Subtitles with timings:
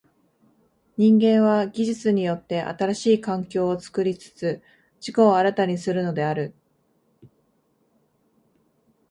[0.97, 4.63] 人間は技術によって新しい環境を作りつつ
[4.95, 6.55] 自己を新たにするのである。